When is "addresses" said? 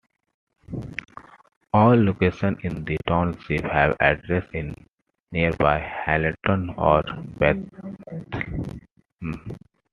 3.99-4.49